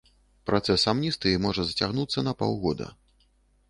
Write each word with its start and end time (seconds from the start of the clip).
Працэс 0.49 0.85
амністыі 0.93 1.43
можа 1.45 1.61
зацягнуцца 1.69 2.19
на 2.29 2.37
паўгода. 2.43 2.95